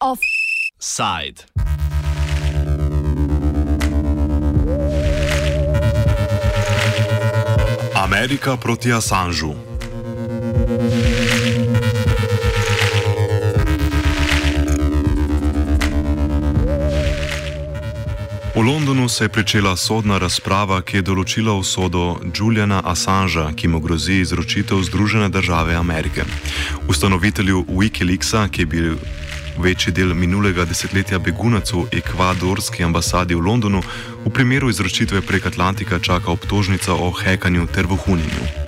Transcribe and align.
Offside. 0.00 1.44
Amerika 7.94 8.56
proti 8.56 8.90
Assangeu. 8.92 9.75
V 18.56 18.62
Londonu 18.64 19.08
se 19.08 19.24
je 19.24 19.30
začela 19.36 19.76
sodna 19.76 20.16
razprava, 20.18 20.78
ki 20.80 20.96
je 20.96 21.02
določila 21.04 21.52
usodo 21.52 22.16
Juliana 22.32 22.80
Assangea, 22.80 23.52
ki 23.52 23.68
mu 23.68 23.82
grozi 23.84 24.22
izročitev 24.24 24.80
Združene 24.80 25.28
države 25.28 25.76
Amerike. 25.76 26.24
Ustanovitelju 26.88 27.66
Wikileaksa, 27.68 28.48
ki 28.48 28.62
je 28.62 28.66
bil 28.66 28.96
večji 29.60 29.92
del 29.92 30.14
minulega 30.16 30.64
desetletja 30.64 31.18
begunac 31.18 31.68
v 31.68 31.84
ekvadorski 32.00 32.80
ambasadi 32.80 33.36
v 33.36 33.44
Londonu, 33.44 33.82
v 34.24 34.32
primeru 34.32 34.72
izročitve 34.72 35.20
prek 35.20 35.52
Atlantika 35.52 36.00
čaka 36.00 36.32
obtožnica 36.32 36.96
o 36.96 37.12
hekanju 37.12 37.68
ter 37.68 37.84
vohunjenju. 37.84 38.64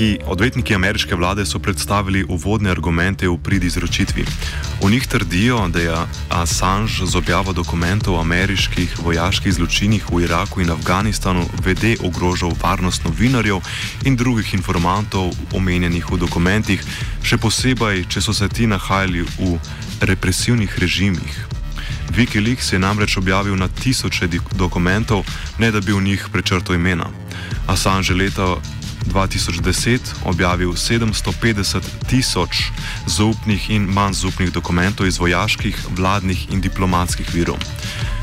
Odvetniki, 0.00 0.24
odvetniki 0.26 0.74
ameriške 0.74 1.14
vlade 1.14 1.44
so 1.46 1.58
predstavili 1.58 2.24
uvodne 2.24 2.70
argumente 2.70 3.28
v 3.28 3.36
prid 3.36 3.64
izročitvi. 3.64 4.24
V 4.80 4.90
njih 4.90 5.06
trdijo, 5.06 5.68
da 5.68 5.80
je 5.80 5.96
Assange 6.28 7.04
z 7.04 7.16
objavo 7.16 7.52
dokumentov 7.52 8.14
o 8.14 8.20
ameriških 8.20 8.96
vojaških 9.04 9.52
zločinih 9.52 10.04
v 10.10 10.22
Iraku 10.24 10.60
in 10.60 10.70
Afganistanu 10.70 11.44
vede 11.64 11.96
ogrožal 12.00 12.56
varnost 12.62 13.04
novinarjev 13.04 13.60
in 14.04 14.16
drugih 14.16 14.54
informantov 14.54 15.36
omenjenih 15.52 16.10
v 16.10 16.16
dokumentih, 16.16 16.80
še 17.22 17.36
posebej, 17.36 18.08
če 18.08 18.24
so 18.24 18.32
se 18.32 18.48
ti 18.48 18.66
nahajali 18.66 19.20
v 19.20 19.60
represivnih 20.00 20.78
režimih. 20.80 21.44
Wikileaks 22.16 22.72
je 22.72 22.78
namreč 22.78 23.20
objavil 23.20 23.56
na 23.56 23.68
tisoče 23.68 24.32
dokumentov, 24.56 25.28
ne 25.58 25.70
da 25.70 25.80
bi 25.80 25.92
v 25.92 26.00
njih 26.00 26.28
prečrtal 26.32 26.80
imena. 26.80 27.12
Assange 27.68 28.16
leta 28.16 28.56
2010 29.06 30.00
objavil 30.24 30.72
750 30.72 31.80
tisoč 32.08 32.70
zaupnih 33.06 33.70
in 33.70 33.88
manj 33.88 34.12
zaupnih 34.12 34.52
dokumentov 34.52 35.06
iz 35.06 35.18
vojaških, 35.18 35.76
vladnih 35.96 36.52
in 36.52 36.60
diplomatskih 36.60 37.34
virov. 37.34 37.58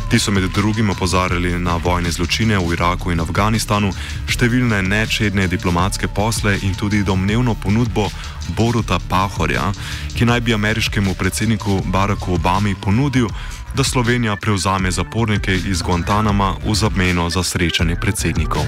Ti 0.09 0.19
so 0.19 0.31
med 0.31 0.43
drugim 0.55 0.89
opozarjali 0.89 1.59
na 1.59 1.75
vojne 1.75 2.11
zločine 2.11 2.57
v 2.57 2.73
Iraku 2.73 3.11
in 3.11 3.19
Afganistanu, 3.19 3.91
številne 4.31 4.79
nečedne 4.81 5.49
diplomatske 5.51 6.07
posle 6.07 6.55
in 6.63 6.75
tudi 6.79 7.03
domnevno 7.03 7.57
ponudbo 7.59 8.07
Boruta 8.55 9.01
Pahorja, 9.09 9.73
ki 10.15 10.25
naj 10.25 10.41
bi 10.47 10.55
ameriškemu 10.55 11.15
predsedniku 11.19 11.81
Baracku 11.91 12.39
Obami 12.39 12.75
ponudil, 12.75 13.27
da 13.75 13.83
Slovenija 13.83 14.35
prevzame 14.35 14.91
zapornike 14.91 15.59
iz 15.67 15.81
Guantanama 15.81 16.55
v 16.63 16.75
zameno 16.75 17.29
za 17.29 17.43
srečanje 17.43 17.99
predsednikov. 17.99 18.63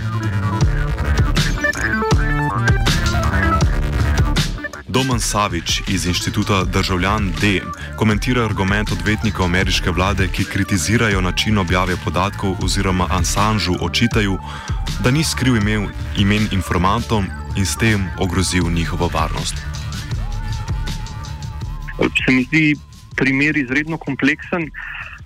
Doman 4.99 5.19
Savič 5.19 5.81
iz 5.87 6.05
inštituta 6.05 6.63
Državljan 6.67 7.31
D 7.41 7.61
komentira 7.95 8.43
argument 8.43 8.91
odvetnikov 8.91 9.45
ameriške 9.45 9.91
vlade, 9.95 10.27
ki 10.27 10.43
kritizirajo 10.43 11.21
način 11.21 11.57
objave 11.57 11.95
podatkov 12.03 12.57
oziroma 12.63 13.07
Assangeu 13.09 13.77
očitajo, 13.81 14.35
da 15.03 15.11
ni 15.11 15.23
skril 15.23 15.55
imel 15.55 15.87
imen 16.19 16.49
informantom 16.51 17.31
in 17.55 17.65
s 17.65 17.77
tem 17.77 18.09
ogrozil 18.19 18.67
njihovo 18.71 19.07
varnost. 19.13 19.55
Se 22.25 22.31
mi 22.31 22.43
zdi 22.43 22.75
primer 23.15 23.57
izredno 23.57 23.97
kompleksen. 23.97 24.67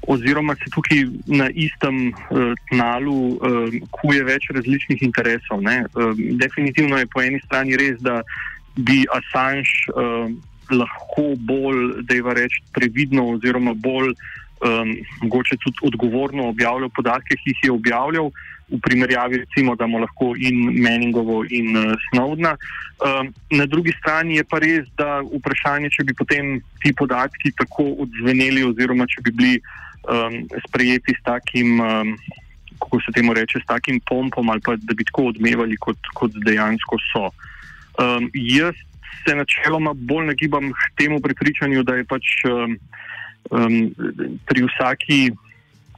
Oziroma, 0.07 0.55
se 0.55 0.69
tukaj 0.69 1.05
na 1.25 1.49
istem 1.49 2.07
uh, 2.07 2.51
tnalu 2.69 3.15
uh, 3.15 3.39
kuje 3.91 4.23
več 4.23 4.49
različnih 4.53 5.01
interesov. 5.01 5.59
Uh, 5.63 6.11
definitivno 6.41 6.97
je 6.97 7.07
po 7.07 7.21
eni 7.21 7.39
strani 7.45 7.77
res, 7.79 8.01
da 8.03 8.21
bi 8.75 9.03
Assange 9.13 9.69
uh, 9.93 10.31
lahko 10.71 11.33
bolj, 11.37 12.01
da 12.07 12.15
je 12.15 12.33
reč, 12.33 12.61
previdno 12.73 13.27
oziroma 13.35 13.73
bolj 13.73 14.13
um, 14.63 14.95
mogoče 15.21 15.57
tudi 15.63 15.77
odgovorno 15.81 16.47
objavljal 16.49 16.89
podatke, 16.89 17.35
ki 17.35 17.49
jih 17.49 17.63
je 17.63 17.71
objavljal. 17.71 18.31
V 18.71 18.79
primerjavi, 18.81 19.37
recimo, 19.37 19.75
da 19.75 19.87
mu 19.87 19.99
lahko 19.99 20.33
in 20.39 20.55
Meningovo 20.81 21.43
in 21.49 21.77
uh, 21.77 21.93
Snowdna. 22.07 22.55
Um, 23.03 23.33
na 23.51 23.65
drugi 23.65 23.91
strani 23.99 24.35
je 24.35 24.43
pa 24.43 24.59
res, 24.63 24.87
da 24.97 25.19
vprašanje, 25.21 25.91
če 25.91 26.07
bi 26.07 26.15
potem 26.17 26.55
ti 26.81 26.93
podatki 26.95 27.51
tako 27.59 27.91
odzveneli, 28.05 28.63
oziroma 28.63 29.05
če 29.05 29.25
bi 29.27 29.35
bili 29.35 29.59
um, 30.07 30.39
sprejeti 30.67 31.13
s 31.19 31.21
takim, 31.27 31.75
um, 31.83 32.15
kako 32.79 33.01
se 33.03 33.13
temu 33.13 33.35
reče, 33.35 33.59
s 33.59 33.67
takim 33.67 33.99
pompom, 34.09 34.49
ali 34.49 34.63
pa 34.63 34.77
da 34.79 34.95
bi 34.95 35.05
tako 35.11 35.29
odmevali, 35.35 35.77
kot, 35.77 35.99
kot 36.15 36.39
dejansko 36.47 37.01
so. 37.11 37.27
Um, 37.99 38.29
jaz 38.33 38.75
se 39.23 39.35
načeloma 39.35 39.93
bolj 39.93 40.25
nagibam 40.25 40.71
k 40.71 40.91
temu 40.97 41.21
prepričanju, 41.21 41.83
da 41.83 41.95
je 41.95 42.05
pač 42.05 42.25
um, 42.45 42.77
um, 43.51 43.93
pri 44.45 44.65
vsaki, 44.65 45.31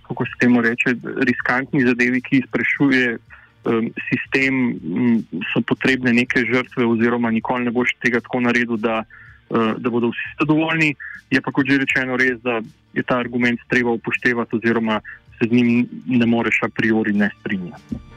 kako 0.07 0.25
se 0.25 0.39
temu 0.39 0.61
reče, 0.61 0.95
riskantni 1.27 1.85
zadevi, 1.85 2.21
ki 2.21 2.41
izprešuje 2.43 3.17
um, 3.17 3.89
sistem, 4.09 4.55
um, 4.71 5.23
so 5.53 5.61
potrebne 5.61 6.13
neke 6.13 6.45
žrtve, 6.45 6.85
oziroma 6.85 7.31
nikoli 7.31 7.65
ne 7.65 7.71
boš 7.71 7.95
tega 8.03 8.21
tako 8.21 8.43
naredil, 8.45 8.77
da, 8.77 9.03
uh, 9.49 9.73
da 9.77 9.89
bodo 9.89 10.11
vsi 10.13 10.35
zadovoljni. 10.39 10.95
Je 11.31 11.41
pa 11.41 11.51
kot 11.51 11.65
že 11.65 11.81
rečeno 11.81 12.19
res, 12.21 12.37
da 12.43 12.59
je 12.93 13.03
ta 13.03 13.17
argument 13.17 13.59
treba 13.69 13.95
upoštevati, 13.97 14.59
oziroma 14.59 14.99
se 15.39 15.47
z 15.49 15.51
njim 15.51 15.87
ne 16.05 16.25
moreš 16.25 16.61
a 16.63 16.69
priori 16.69 17.13
ne 17.13 17.31
strinjati. 17.39 18.14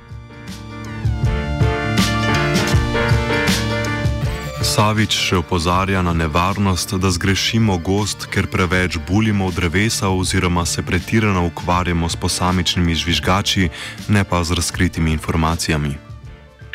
Savič 4.69 5.17
še 5.17 5.39
opozarja 5.41 6.03
na 6.05 6.13
nevarnost, 6.13 6.93
da 7.01 7.09
zgrešimo 7.09 7.79
gost, 7.81 8.27
ker 8.29 8.45
preveč 8.53 8.99
bulimo 9.01 9.49
v 9.49 9.57
drevesa 9.57 10.13
oziroma 10.13 10.67
se 10.69 10.85
pretirano 10.85 11.47
ukvarjamo 11.49 12.05
s 12.05 12.21
posamičnimi 12.21 12.93
žvižgači, 12.93 13.73
ne 14.13 14.23
pa 14.29 14.45
z 14.45 14.61
razkritimi 14.61 15.17
informacijami. 15.17 15.97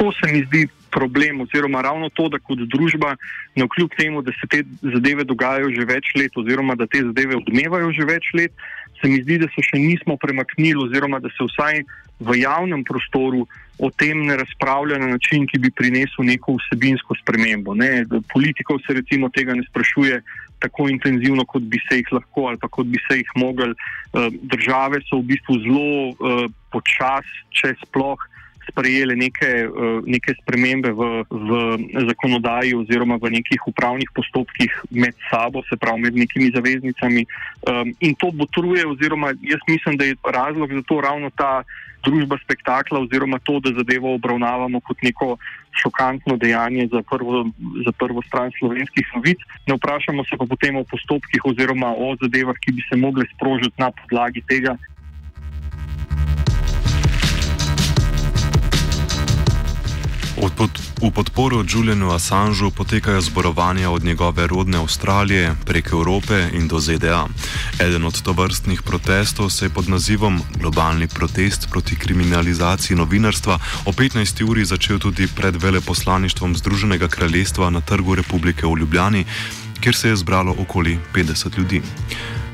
To 0.02 0.10
se 0.10 0.26
mi 0.26 0.42
zdi 0.50 0.66
problem, 0.90 1.46
oziroma 1.46 1.86
ravno 1.86 2.10
to, 2.18 2.34
da 2.34 2.42
kot 2.42 2.66
družba, 2.66 3.14
ne 3.54 3.70
kljub 3.70 3.94
temu, 3.94 4.26
da 4.26 4.34
se 4.42 4.50
te 4.50 4.66
zadeve 4.82 5.22
dogajajo 5.30 5.70
že 5.78 5.86
več 5.86 6.18
let, 6.18 6.34
oziroma 6.34 6.74
da 6.74 6.90
te 6.90 7.06
zadeve 7.06 7.38
odmevajo 7.46 7.94
že 7.94 8.10
več 8.10 8.34
let, 8.34 8.54
se 9.04 9.10
mi 9.12 9.20
zdi, 9.22 9.38
da 9.38 9.50
se 9.52 9.64
še 9.68 9.80
nismo 9.82 10.16
premaknili, 10.18 10.80
oziroma 10.88 11.20
da 11.20 11.28
se 11.36 11.44
vsaj 11.44 11.84
v 12.24 12.38
javnem 12.40 12.86
prostoru 12.88 13.44
o 13.84 13.90
tem 13.92 14.22
ne 14.24 14.38
razpravlja 14.40 15.00
na 15.02 15.10
način, 15.18 15.48
ki 15.50 15.60
bi 15.60 15.72
prinesel 15.76 16.24
neko 16.30 16.56
vsebinsko 16.62 17.18
spremembo. 17.20 17.76
Ne. 17.76 18.06
Politikov 18.32 18.80
se 18.86 18.96
recimo 18.96 19.30
tega 19.34 19.58
ne 19.58 19.66
sprašuje 19.68 20.22
tako 20.64 20.88
intenzivno, 20.88 21.44
kot 21.46 21.66
bi 21.68 21.82
se 21.90 22.00
jih 22.00 22.14
lahko 22.16 22.48
ali 22.48 22.62
pa 22.62 22.70
kot 22.72 22.88
bi 22.88 23.02
se 23.10 23.20
jih 23.20 23.32
mogli. 23.36 23.74
Eh, 23.74 24.30
države 24.56 25.02
so 25.10 25.20
v 25.20 25.34
bistvu 25.34 25.58
zelo 25.66 25.88
uh, 26.14 26.46
počasi, 26.72 27.44
če 27.52 27.74
sploh. 27.84 28.22
Sprejeli 28.74 29.16
neke, 29.16 29.70
eh, 29.70 30.02
neke 30.10 30.34
spremembe 30.42 30.90
v, 30.98 31.24
v 31.30 31.50
zakonodaji, 32.10 32.74
oziroma 32.74 33.22
v 33.22 33.38
nekih 33.38 33.62
upravnih 33.70 34.10
postopkih 34.18 34.74
med 34.90 35.14
sabo, 35.30 35.62
se 35.70 35.78
pravi 35.78 36.10
med 36.10 36.18
nekimi 36.18 36.50
zaveznicami. 36.50 37.26
In 38.02 38.16
to 38.18 38.34
botruje, 38.34 38.82
oziroma 38.82 39.32
jaz 39.46 39.62
mislim, 39.70 39.98
da 39.98 40.10
je 40.10 40.18
razlog 40.26 40.74
za 40.74 40.82
to 40.90 41.02
ravno 41.02 41.30
ta 41.30 41.62
družba 42.04 42.38
spektakla, 42.44 43.00
oziroma 43.00 43.40
to, 43.40 43.60
da 43.64 43.72
zadevo 43.78 44.14
obravnavamo 44.16 44.80
kot 44.84 45.02
neko 45.02 45.38
šokantno 45.82 46.38
dejanje 46.38 46.88
za 46.92 47.02
prvo, 47.10 47.46
za 47.86 47.92
prvo 47.92 48.22
stran 48.28 48.52
slovenskih 48.60 49.08
novic. 49.16 49.40
Ne 49.68 49.78
vprašamo 49.80 50.26
se 50.28 50.38
pa 50.38 50.46
potem 50.50 50.76
o 50.78 50.84
postopkih 50.84 51.46
oziroma 51.52 51.94
o 51.98 52.14
zadevah, 52.22 52.60
ki 52.60 52.76
bi 52.76 52.84
se 52.90 53.00
mogle 53.00 53.26
sprožiti 53.36 53.82
na 53.82 53.92
podlagi 53.92 54.44
tega. 54.48 54.76
V 60.38 61.12
podporo 61.12 61.64
Julianu 61.68 62.10
Assangeu 62.12 62.72
potekajo 62.72 63.22
zborovanja 63.22 63.90
od 63.90 64.04
njegove 64.04 64.48
rodne 64.48 64.78
Avstralije 64.78 65.56
prek 65.66 65.92
Evrope 65.92 66.50
in 66.54 66.68
do 66.68 66.80
ZDA. 66.80 67.28
Eden 67.80 68.06
od 68.06 68.22
tovrstnih 68.22 68.82
protestov 68.82 69.50
se 69.50 69.66
je 69.66 69.70
pod 69.70 69.90
nazivom 69.90 70.42
Globalni 70.60 71.08
protest 71.08 71.68
proti 71.70 71.96
kriminalizaciji 71.96 72.98
novinarstva 72.98 73.60
o 73.86 73.92
15. 73.92 74.50
uri 74.50 74.66
začel 74.66 75.00
tudi 75.00 75.28
pred 75.28 75.56
veleposlaništvom 75.56 76.56
Združenega 76.56 77.08
kraljestva 77.08 77.70
na 77.70 77.82
Trgu 77.82 78.16
Republike 78.16 78.66
v 78.66 78.78
Ljubljani, 78.80 79.26
kjer 79.80 79.96
se 79.96 80.10
je 80.10 80.16
zbralo 80.16 80.56
okoli 80.60 81.00
50 81.14 81.58
ljudi. 81.58 81.82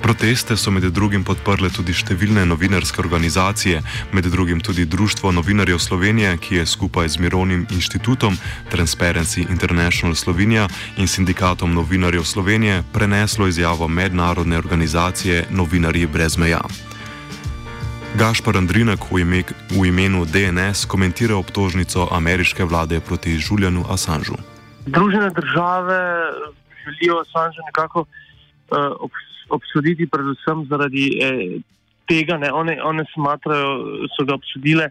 Proteste 0.01 0.57
so 0.57 0.71
med 0.71 0.83
drugim 0.95 1.25
podprle 1.27 1.67
tudi 1.69 1.91
številne 1.93 2.45
novinarske 2.47 3.01
organizacije, 3.03 3.81
med 4.15 4.25
drugim 4.31 4.61
tudi 4.63 4.85
Društvo 4.87 5.31
novinarjev 5.35 5.79
Slovenije, 5.79 6.37
ki 6.39 6.55
je 6.55 6.65
skupaj 6.65 7.09
z 7.09 7.19
Mirovnim 7.19 7.65
inštitutom 7.69 8.37
Transparency 8.71 9.43
International 9.43 10.15
Slovenija 10.15 10.69
in 10.97 11.07
sindikatom 11.07 11.75
novinarjev 11.75 12.23
Slovenije 12.23 12.83
preneslo 12.93 13.47
izjavo 13.47 13.87
mednarodne 13.87 14.57
organizacije 14.57 15.45
Novinarji 15.51 16.07
brez 16.07 16.37
meja. 16.37 16.61
Gašpar 18.15 18.57
Andrinek 18.57 19.11
v, 19.11 19.21
ime, 19.21 19.43
v 19.69 19.85
imenu 19.85 20.25
DNS 20.25 20.87
komentira 20.89 21.35
obtožnico 21.37 22.07
ameriške 22.11 22.63
vlade 22.63 22.99
proti 22.99 23.37
Julianu 23.37 23.85
Assangeu. 23.89 24.39
Združene 24.87 25.29
države 25.29 25.99
želijo 26.83 27.21
Assange 27.21 27.59
nekako 27.67 27.99
uh, 27.99 28.07
obsoditi, 28.99 29.28
predvsem 29.49 30.65
zaradi 30.69 31.05
eh, 31.21 31.61
tega, 32.09 32.37
da 32.37 32.53
one, 32.55 32.77
one 32.83 33.05
smatrajo, 33.13 34.07
so 34.15 34.25
ga 34.25 34.33
obsodile, 34.33 34.89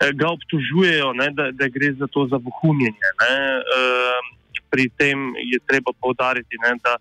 eh, 0.00 0.12
ga 0.12 0.30
obtožujejo, 0.32 1.12
ne, 1.12 1.30
da, 1.36 1.50
da 1.52 1.68
gre 1.68 1.92
za 1.98 2.06
to 2.06 2.26
za 2.30 2.40
vohunjenje. 2.40 3.10
Eh, 3.28 4.32
pri 4.70 4.88
tem 4.98 5.34
je 5.38 5.60
treba 5.68 5.92
povdariti, 6.00 6.58
ne, 6.64 6.74
da 6.82 6.96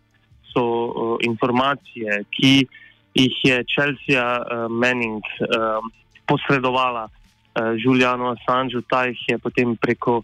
so 0.52 0.64
eh, 0.64 1.26
informacije, 1.30 2.24
ki 2.36 2.54
jih 3.16 3.42
je 3.44 3.64
Chelsea 3.72 4.20
eh, 4.20 4.68
Manning 4.70 5.24
eh, 5.24 5.92
posredovala 6.28 7.08
eh, 7.10 7.74
Julianu 7.78 8.34
Assangeu, 8.36 8.82
ta 8.82 9.06
jih 9.10 9.28
je 9.30 9.38
potem 9.38 9.78
preko. 9.78 10.24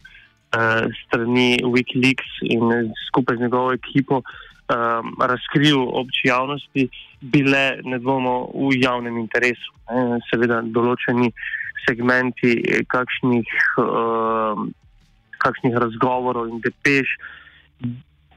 Uh, 0.49 0.89
strani 1.05 1.61
Wikileaks 1.61 2.39
in 2.41 2.89
skupaj 3.05 3.37
z 3.37 3.45
njegovo 3.45 3.73
ekipo 3.73 4.17
uh, 4.17 4.31
um, 4.69 5.15
razkril 5.19 5.81
obči 5.81 6.27
javnosti, 6.27 6.89
bile 7.21 7.79
nedvomno 7.83 8.49
v 8.53 8.77
javnem 8.79 9.17
interesu. 9.17 9.73
Ne? 9.89 10.19
Seveda, 10.29 10.61
določeni 10.63 11.31
segmenti 11.87 12.55
kakšnih, 12.91 13.49
um, 13.81 14.69
kakšnih 15.41 15.77
razgovorov 15.81 16.51
in 16.51 16.61
depeš. 16.63 17.15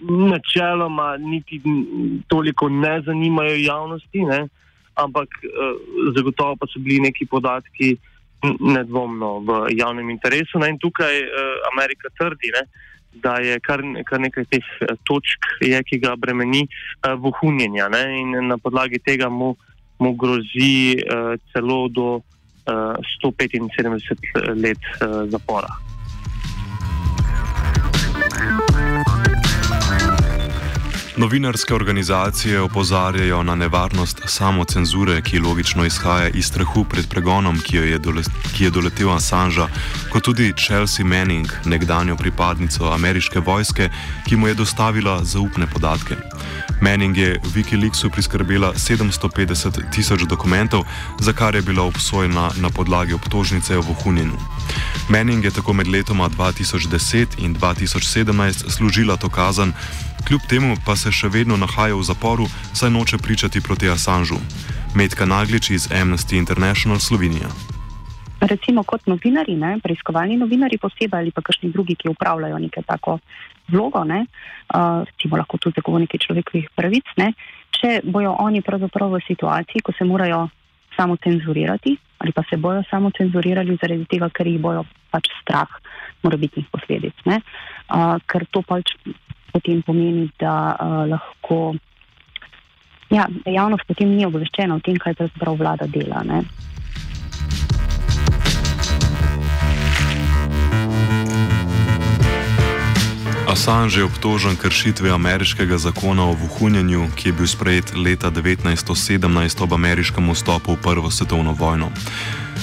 Načeloma, 0.02 1.14
niti 1.22 1.60
toliko 2.26 2.68
ne 2.68 2.96
zanimajo 3.06 3.58
javnosti, 3.60 4.24
ne? 4.26 4.46
ampak 5.00 5.28
uh, 5.48 5.76
zagotovo 6.16 6.56
pa 6.60 6.66
so 6.68 6.80
bili 6.84 7.00
neki 7.00 7.24
podatki 7.30 7.94
nedvomno 8.42 9.38
v 9.46 9.50
javnem 9.78 10.10
interesu. 10.10 10.58
Ne? 10.58 10.74
In 10.74 10.80
tukaj 10.82 11.22
uh, 11.22 11.52
Amerika 11.72 12.10
trdi, 12.18 12.50
ne? 12.56 12.66
Da 13.12 13.36
je 13.36 13.60
kar, 13.60 13.82
kar 14.08 14.20
nekaj 14.20 14.44
teh 14.50 14.64
eh, 14.80 14.96
točk, 15.08 15.46
je, 15.60 15.82
ki 15.84 15.98
ga 16.02 16.16
bremeni 16.16 16.64
uh, 16.66 17.14
vohunjenja. 17.20 17.88
Ne? 17.92 18.02
In 18.20 18.48
na 18.48 18.58
podlagi 18.58 18.98
tega 18.98 19.28
mu, 19.28 19.54
mu 19.98 20.14
grozi 20.16 20.98
uh, 20.98 21.34
celo 21.52 21.88
do 21.88 22.08
uh, 22.16 22.96
175 23.22 24.54
let 24.56 24.80
uh, 25.00 25.24
zapora. 25.30 25.72
Novinarske 31.16 31.74
organizacije 31.74 32.60
opozarjajo 32.60 33.42
na 33.42 33.54
nevarnost 33.54 34.22
samocenzure, 34.26 35.22
ki 35.22 35.38
logično 35.38 35.84
izhaja 35.84 36.28
iz 36.28 36.46
strahu 36.46 36.84
pred 36.84 37.08
pregonom, 37.08 37.60
ki, 37.60 37.76
je, 37.76 37.98
dole, 37.98 38.22
ki 38.56 38.64
je 38.64 38.70
doletel 38.70 39.12
Assangea, 39.12 39.68
kot 40.12 40.22
tudi 40.22 40.52
Chelsea 40.56 41.06
Manning, 41.06 41.48
nekdanjo 41.64 42.16
pripadnico 42.16 42.92
ameriške 42.92 43.40
vojske, 43.40 43.88
ki 44.28 44.36
mu 44.36 44.48
je 44.48 44.54
dostavila 44.54 45.24
zaupne 45.24 45.66
podatke. 45.66 46.16
Manning 46.80 47.16
je 47.16 47.40
Wikileaksu 47.54 48.10
priskrbela 48.10 48.74
750 48.74 49.80
tisoč 49.92 50.22
dokumentov, 50.28 50.84
za 51.20 51.32
kar 51.32 51.54
je 51.54 51.62
bila 51.62 51.82
obsojena 51.82 52.50
na 52.60 52.70
podlagi 52.70 53.14
obtožnice 53.14 53.78
o 53.78 53.80
vohunjenju. 53.80 54.36
Manning 55.08 55.44
je 55.44 55.50
tako 55.50 55.72
med 55.72 55.88
letoma 55.88 56.28
2010 56.28 57.26
in 57.38 57.56
2017 57.56 58.70
služila 58.70 59.16
to 59.16 59.28
kazen, 59.28 59.72
kljub 60.28 60.40
temu 60.48 60.76
pa 60.86 60.96
se 60.96 61.12
še 61.12 61.28
vedno 61.28 61.56
nahaja 61.56 61.94
v 61.94 62.02
zaporu, 62.02 62.48
saj 62.74 62.90
noče 62.90 63.18
pričati 63.18 63.60
proti 63.60 63.88
Assangeu. 63.88 64.40
Medka 64.94 65.26
Naglič 65.26 65.70
iz 65.70 65.88
Amnesty 65.88 66.36
International 66.36 66.98
Slovenija. 66.98 67.48
Recimo 68.42 68.82
kot 68.82 69.06
novinari, 69.06 69.54
ne, 69.54 69.76
preiskovalni 69.82 70.36
novinari 70.36 70.78
posebej 70.82 71.20
ali 71.20 71.30
pa 71.30 71.44
kakšni 71.46 71.70
drugi, 71.70 71.94
ki 71.94 72.10
upravljajo 72.10 72.58
neko 72.58 72.82
tako 72.86 73.18
vlogo, 73.70 74.02
ne, 74.04 74.24
uh, 74.74 75.04
recimo 75.06 75.38
lahko 75.38 75.60
tudi 75.62 75.78
zagovorniki 75.78 76.18
človekovih 76.18 76.72
pravic, 76.74 77.12
ne, 77.22 77.32
če 77.78 78.00
bojo 78.02 78.34
oni 78.42 78.64
pravzaprav 78.66 79.14
v 79.14 79.22
situaciji, 79.28 79.84
ko 79.86 79.94
se 79.94 80.04
morajo 80.04 80.48
samo 80.96 81.16
cenzurirati 81.16 81.96
ali 82.22 82.32
pa 82.32 82.42
se 82.50 82.56
bojo 82.56 82.82
samo 82.90 83.10
cenzurirali 83.10 83.78
zaradi 83.82 84.04
tega, 84.06 84.28
ker 84.30 84.46
jih 84.46 84.60
bojo 84.62 84.84
pač 85.10 85.26
strah 85.40 85.70
morebitnih 86.22 86.68
posledic. 86.70 87.14
Uh, 87.26 88.18
ker 88.30 88.46
to 88.50 88.62
pač 88.62 88.94
potem 89.50 89.82
pomeni, 89.82 90.28
da 90.38 90.76
uh, 90.78 91.02
lahko 91.10 91.74
ja, 93.10 93.26
javnost 93.44 93.88
potem 93.88 94.14
ni 94.14 94.26
obveščena 94.26 94.78
o 94.78 94.84
tem, 94.84 95.00
kaj 95.02 95.18
pravzaprav 95.18 95.58
vlada 95.58 95.90
dela. 95.90 96.22
Ne. 96.22 96.44
Assange 103.52 104.00
je 104.00 104.04
obtožen 104.04 104.56
kršitve 104.56 105.10
ameriškega 105.10 105.76
zakona 105.78 106.24
o 106.24 106.32
vohunjenju, 106.32 107.10
ki 107.16 107.28
je 107.28 107.32
bil 107.32 107.46
sprejet 107.46 107.92
leta 107.92 108.30
1917 108.30 109.62
ob 109.62 109.74
ameriškem 109.76 110.30
vstopu 110.32 110.72
v 110.72 110.80
Prvo 110.80 111.10
svetovno 111.10 111.52
vojno. 111.52 111.90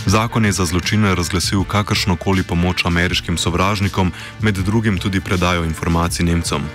Zakon 0.05 0.45
je 0.45 0.51
za 0.51 0.65
zločine 0.65 1.15
razglasil 1.15 1.63
kakršno 1.63 2.15
koli 2.15 2.43
pomoč 2.43 2.85
ameriškim 2.85 3.37
sovražnikom, 3.37 4.11
med 4.41 4.57
drugim 4.57 4.97
tudi 4.97 5.21
predajo 5.21 5.63
informacij 5.63 6.25
Nemcem. 6.25 6.65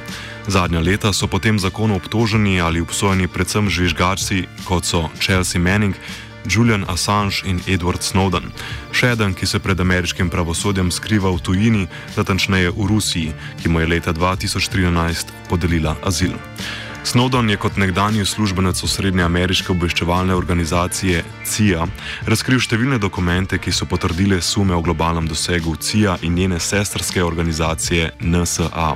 Zadnja 0.47 0.81
leta 0.81 1.13
so 1.13 1.27
po 1.27 1.39
tem 1.39 1.59
zakonu 1.59 1.97
obtoženi 1.97 2.61
ali 2.61 2.81
obsojeni 2.81 3.27
predvsem 3.29 3.71
žvižgači, 3.71 4.47
kot 4.65 4.85
so 4.85 5.09
Chelsea 5.19 5.61
Manning, 5.61 5.95
Julian 6.47 6.85
Assange 6.89 7.43
in 7.45 7.61
Edward 7.67 8.03
Snowden. 8.03 8.53
Še 8.93 9.15
eden, 9.17 9.35
ki 9.35 9.47
se 9.47 9.59
pred 9.59 9.81
ameriškim 9.81 10.31
pravosodjem 10.31 10.93
skriva 10.93 11.33
v 11.33 11.43
tujini, 11.43 11.85
natančneje 12.17 12.71
v 12.71 12.89
Rusiji, 12.89 13.35
ki 13.63 13.69
mu 13.69 13.81
je 13.81 13.91
leta 13.97 14.13
2013 14.13 15.33
podelila 15.49 15.97
azil. 16.05 16.37
Snowden 17.05 17.51
je 17.51 17.57
kot 17.57 17.77
nekdanji 17.77 18.23
uslužbenec 18.25 18.79
osrednje 18.85 19.23
ameriške 19.23 19.73
obveščevalne 19.75 20.33
organizacije 20.33 21.21
CIA 21.45 21.85
razkril 22.25 22.63
številne 22.65 22.97
dokumente, 22.97 23.59
ki 23.61 23.75
so 23.77 23.85
potrdile 23.85 24.41
sume 24.41 24.73
o 24.73 24.81
globalnem 24.81 25.29
dosegu 25.29 25.77
CIA 25.77 26.17
in 26.25 26.33
njene 26.39 26.61
sestrske 26.61 27.21
organizacije 27.21 28.15
NSA. 28.25 28.95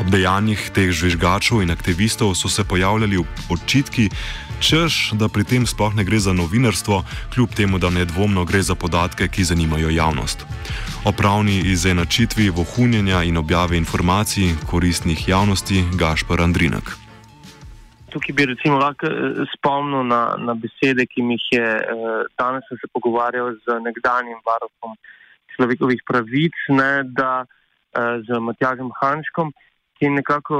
Ob 0.00 0.12
dejanjih 0.12 0.60
teh 0.76 0.92
žvižgačev 0.92 1.62
in 1.64 1.72
aktivistov 1.72 2.34
so 2.36 2.52
se 2.52 2.64
pojavljali 2.68 3.24
očitki, 3.48 4.10
češ, 4.62 5.12
da 5.18 5.28
pri 5.28 5.44
tem 5.44 5.66
sploh 5.66 5.94
ne 5.94 6.04
gre 6.04 6.18
za 6.18 6.32
novinarstvo, 6.32 7.02
kljub 7.34 7.54
temu, 7.54 7.78
da 7.78 7.90
nedvomno 7.90 8.44
gre 8.44 8.62
za 8.62 8.74
podatke, 8.74 9.28
ki 9.28 9.44
zanimajo 9.44 9.90
javnost. 9.90 10.46
O 11.04 11.12
pravni 11.12 11.58
izenačitvi 11.74 12.50
vohunjenja 12.50 13.22
in 13.22 13.36
objave 13.36 13.76
informacij 13.76 14.54
koristnih 14.70 15.28
javnosti 15.28 15.84
Gašpar 15.98 16.40
Andrinek 16.40 17.02
tukaj 18.12 18.34
bi 18.36 18.46
recimo 18.46 18.78
lahko 18.78 19.06
eh, 19.06 19.42
spomnil 19.54 20.04
na, 20.04 20.36
na 20.38 20.54
besede, 20.54 21.06
ki 21.06 21.24
mi 21.26 21.38
jih 21.38 21.48
je 21.56 21.68
eh, 21.80 22.22
danes 22.38 22.68
se 22.68 22.88
pogovarjal 22.92 23.54
z 23.64 23.78
nekdanjim 23.86 24.40
varohom 24.46 24.96
človekovih 25.56 26.04
pravic, 26.08 26.56
ne, 26.68 26.92
da 27.18 27.44
eh, 27.44 28.20
z 28.26 28.40
Matjažem 28.40 28.92
Hanškom, 29.00 29.52
ki 29.96 30.08
je 30.08 30.16
nekako 30.18 30.58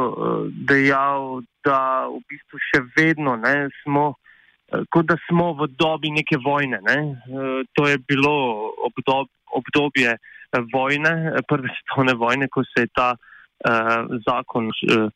dejal, 0.69 1.43
da 1.65 2.09
v 2.11 2.21
bistvu 2.31 2.61
še 2.71 2.83
vedno 2.97 3.37
ne, 3.37 3.71
smo. 3.83 4.13
Kot 4.89 5.05
da 5.05 5.19
smo 5.27 5.51
v 5.59 5.67
dobi 5.77 6.09
neke 6.11 6.39
vojne. 6.41 6.79
Ne? 6.81 6.99
To 7.77 7.89
je 7.89 7.99
bilo 8.09 8.33
obdob, 8.89 9.29
obdobje 9.53 10.17
vojne, 10.73 11.13
prve 11.49 11.69
svetovne 11.69 12.15
vojne, 12.15 12.49
ko 12.49 12.65
se 12.65 12.85
je 12.85 12.89
ta 12.95 13.13
uh, 13.13 14.09
zakon, 14.27 14.69
uh, 14.69 15.09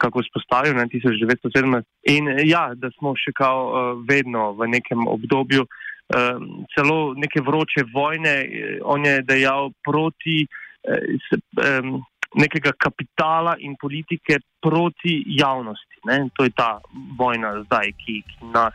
kako 0.00 0.22
spostavil 0.22 0.76
na 0.76 0.86
1917. 0.86 1.82
In 2.12 2.28
ja, 2.44 2.72
da 2.74 2.90
smo 2.98 3.14
še 3.16 3.32
kao 3.36 3.64
uh, 3.64 4.04
vedno 4.08 4.52
v 4.60 4.68
nekem 4.68 5.06
obdobju, 5.08 5.64
uh, 5.64 6.36
celo 6.74 7.14
neke 7.16 7.40
vroče 7.44 7.88
vojne, 7.94 8.34
on 8.82 9.04
je 9.04 9.22
dejal 9.28 9.72
proti 9.84 10.44
uh, 10.44 10.58
s, 10.88 11.40
um, 11.56 12.00
nekega 12.34 12.72
kapitala 12.76 13.56
in 13.58 13.76
politike 13.80 14.40
proti 14.60 15.22
javnosti. 15.38 16.02
Ne? 16.04 16.28
To 16.36 16.44
je 16.44 16.50
ta 16.56 16.80
vojna 17.18 17.62
zdaj, 17.64 17.92
ki, 18.04 18.22
ki 18.28 18.50
nas 18.52 18.74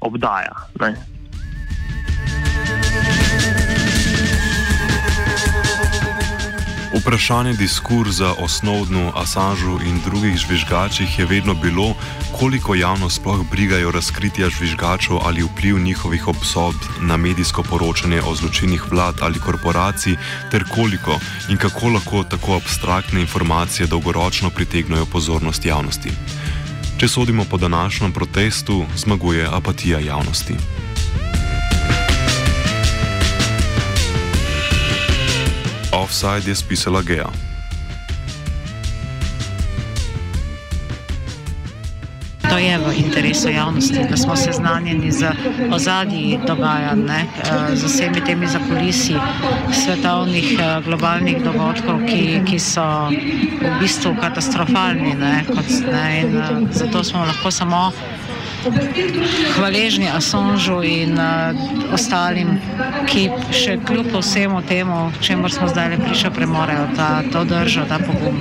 obdaja. 0.00 0.54
Ne? 0.80 0.94
Vprašanje 6.92 7.52
diskurza 7.56 8.34
o 8.36 8.48
Snowdenu, 8.48 9.12
Assangeu 9.16 9.80
in 9.80 10.00
drugih 10.04 10.36
žvižgačih 10.36 11.18
je 11.18 11.26
vedno 11.26 11.54
bilo, 11.54 11.94
koliko 12.38 12.74
javnost 12.74 13.16
sploh 13.16 13.40
brigajo 13.50 13.90
razkritja 13.90 14.50
žvižgačev 14.50 15.16
ali 15.24 15.42
vpliv 15.42 15.78
njihovih 15.78 16.28
obsodb 16.28 16.76
na 17.00 17.16
medijsko 17.16 17.62
poročanje 17.62 18.20
o 18.22 18.34
zločinih 18.34 18.92
vlad 18.92 19.14
ali 19.20 19.40
korporacij, 19.40 20.16
ter 20.50 20.64
koliko 20.68 21.16
in 21.48 21.56
kako 21.56 21.88
lahko 21.88 22.24
tako 22.24 22.56
abstraktne 22.56 23.20
informacije 23.20 23.86
dolgoročno 23.86 24.50
pritegnajo 24.50 25.06
pozornost 25.06 25.64
javnosti. 25.64 26.12
Če 26.98 27.08
sodimo 27.08 27.44
po 27.50 27.56
današnjem 27.56 28.12
protestu, 28.12 28.84
zmaguje 28.96 29.48
apatija 29.52 29.98
javnosti. 29.98 30.81
Offside 35.92 36.50
je 36.50 36.54
spisala 36.54 37.02
Gea. 37.02 37.28
To 42.52 42.58
je 42.58 42.78
v 42.78 42.92
interesu 42.96 43.48
javnosti, 43.48 44.00
da 44.10 44.16
smo 44.16 44.36
seznanjeni 44.36 45.12
z 45.12 45.32
ozadji 45.72 46.38
dogajanj, 46.46 47.08
eh, 47.10 47.76
z 47.76 47.84
vsemi 47.84 48.20
temi 48.24 48.46
zakulisi 48.46 49.14
svetovnih 49.72 50.58
eh, 50.60 50.80
globalnih 50.84 51.42
dogodkov, 51.44 52.04
ki, 52.06 52.40
ki 52.44 52.58
so 52.58 53.08
v 53.60 53.72
bistvu 53.80 54.16
katastrofalni. 54.20 55.14
Ne, 55.14 55.44
kot, 55.48 55.68
ne, 55.92 56.20
in, 56.20 56.36
eh, 56.36 56.68
zato 56.72 57.04
smo 57.04 57.24
lahko 57.24 57.50
samo 57.50 57.92
hvaležni 59.56 60.08
Assangeu 60.10 60.82
in 60.82 61.18
uh, 61.18 61.92
ostalim, 61.94 62.56
ki 63.08 63.28
še 63.54 63.78
kljub 63.86 64.12
vsemu 64.14 64.62
temu, 64.68 64.98
čemu 65.20 65.50
smo 65.52 65.68
zdaj 65.70 65.92
le 65.94 65.98
prišli, 66.02 66.30
premorejo 66.34 66.86
ta, 66.96 67.22
to 67.32 67.44
držo, 67.48 67.86
ta 67.88 67.98
pogum. 68.02 68.38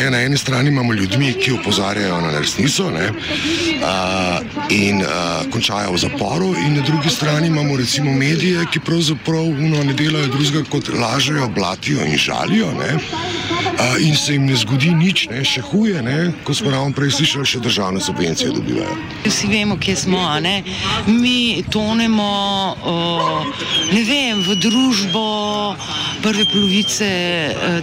Ja, 0.00 0.10
na 0.10 0.22
eni 0.22 0.38
strani 0.38 0.70
imamo 0.70 0.94
ljudi, 0.94 1.32
ki 1.40 1.56
opozarjajo 1.58 2.20
na 2.20 2.32
resnico 2.38 2.90
ne, 2.90 3.10
uh, 3.10 4.40
in 4.70 5.02
uh, 5.02 5.46
končajo 5.52 5.94
v 5.96 6.02
zaporu, 6.04 6.52
in 6.66 6.78
na 6.78 6.86
drugi 6.86 7.10
strani 7.10 7.50
imamo 7.50 7.76
recimo 7.76 8.12
medije, 8.12 8.66
ki 8.72 8.80
pravzaprav 8.86 9.50
ne 9.60 9.94
delajo 9.94 10.32
drugega 10.32 10.64
kot 10.70 10.92
lažejo, 10.94 11.48
blatijo 11.54 12.06
in 12.06 12.18
žalijo. 12.18 12.72
Ne 12.78 13.59
in 14.00 14.16
se 14.16 14.32
jim 14.32 14.46
ne 14.46 14.56
zgodi 14.56 14.94
nič, 14.94 15.26
ne, 15.30 15.44
še 15.44 15.62
huje, 15.70 16.02
ne, 16.02 16.32
kot 16.44 16.56
smo 16.56 16.70
ravno 16.70 16.94
prej 16.96 17.14
slišali, 17.20 17.46
še 17.46 17.62
državne 17.64 18.00
subvencije 18.00 18.52
dobivajo. 18.54 18.96
Vsi 19.24 19.50
vemo, 19.50 19.76
kje 19.80 19.96
smo. 19.96 20.20
Mi 21.06 21.64
tonemo 21.70 22.30
o, 22.84 22.96
vem, 23.92 24.42
v 24.46 24.56
družbo 24.60 25.24
prve 26.22 26.44
polovice 26.52 27.08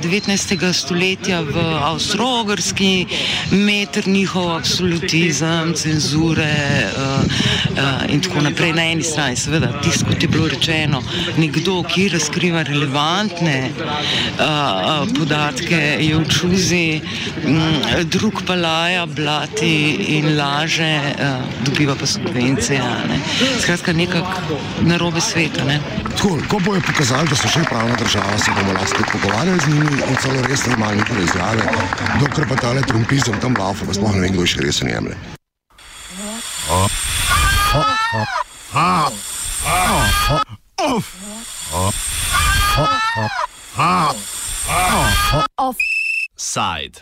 19. 0.02 0.54
Eh, 0.70 0.74
stoletja 0.74 1.42
v 1.42 1.58
Avstralski, 1.84 3.08
meter 3.52 4.08
njihov 4.08 4.52
absolutizem, 4.58 5.74
cenzure 5.74 6.54
uh, 6.86 7.24
uh, 7.74 8.14
in 8.14 8.22
tako 8.22 8.42
naprej. 8.46 8.74
Na 8.78 8.86
eni 8.92 9.04
strani, 9.04 9.36
seveda, 9.36 9.72
tisto, 9.82 10.06
kot 10.06 10.22
je 10.22 10.30
bilo 10.30 10.48
rečeno, 10.52 11.02
nekdo, 11.38 11.82
ki 11.88 12.10
razkriva 12.14 12.62
relevantne 12.68 13.72
uh, 13.72 13.88
uh, 14.38 15.08
podatke 15.18 15.87
je 15.88 16.18
v 16.18 16.26
čuzi, 16.30 17.02
mm, 17.46 18.08
drug 18.12 18.42
pa 18.48 18.56
laja, 18.56 19.06
blati 19.06 19.72
in 20.18 20.38
laže, 20.38 20.84
eh, 20.84 21.38
dobiva 21.66 21.96
pa 21.96 22.06
subvencije. 22.06 22.82
Ne. 23.10 23.20
Skratka, 23.62 23.94
nekako 23.94 24.60
narobe 24.82 25.22
sveta. 25.22 25.64
Ne. 25.64 25.80
Tako, 26.18 26.38
ko 26.50 26.60
bojo 26.60 26.82
pokazali, 26.82 27.30
da 27.30 27.36
so 27.36 27.48
še 27.48 27.64
pravna 27.70 27.96
država, 27.96 28.38
se 28.38 28.52
bomo 28.52 28.74
lahko 28.74 29.04
pogovarjali 29.12 29.60
z 29.66 29.68
njimi 29.68 30.02
in 30.10 30.16
celo 30.22 30.42
res 30.50 30.66
ne 30.66 30.76
malo 30.78 30.96
njihove 30.96 31.24
izjave, 31.24 31.64
dokler 32.20 32.48
pa 32.48 32.56
tale 32.56 32.82
trumpizem 32.82 33.40
tam 33.42 33.56
laufa, 33.60 33.86
pa 33.86 33.94
sploh 33.94 34.16
ne 34.16 34.22
vem, 34.22 34.34
kdo 34.34 34.46
še 34.46 34.62
resen 34.62 34.90
jemlje. 34.90 35.18
Offside. 45.58 46.96